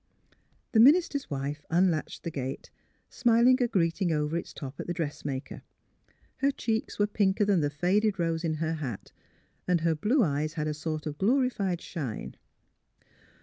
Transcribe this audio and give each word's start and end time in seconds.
The 0.71 0.79
minister's 0.79 1.29
wife 1.29 1.63
unlatched 1.69 2.23
the 2.23 2.31
gate, 2.31 2.71
smiling 3.07 3.61
a 3.61 3.67
greeting 3.67 4.11
over 4.11 4.35
its 4.35 4.51
top 4.51 4.79
at 4.79 4.87
the 4.87 4.95
dressmaker. 4.95 5.61
Her 6.37 6.49
cheeks 6.49 6.97
were 6.97 7.05
pinker 7.05 7.45
than 7.45 7.59
the 7.61 7.69
faded 7.69 8.17
rose 8.17 8.43
in 8.43 8.55
her 8.55 8.73
hat 8.73 9.11
and 9.67 9.81
her 9.81 9.93
blue 9.93 10.23
eyes 10.23 10.53
had 10.53 10.67
a 10.67 10.73
sort 10.73 11.05
of 11.05 11.19
glorified 11.19 11.81
shine. 11.81 12.35